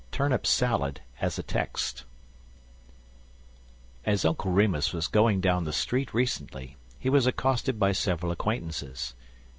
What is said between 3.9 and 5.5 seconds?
As Uncle Remus was going